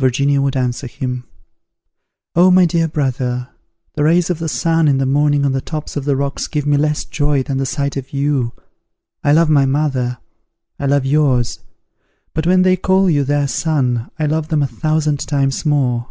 [0.00, 1.28] Virginia would answer him,
[2.34, 3.50] "Oh, my dear brother,
[3.94, 6.66] the rays of the sun in the morning on the tops of the rocks give
[6.66, 8.52] me less joy than the sight of you.
[9.22, 10.18] I love my mother,
[10.80, 11.60] I love yours;
[12.34, 16.08] but when they call you their son, I love them a thousand times more.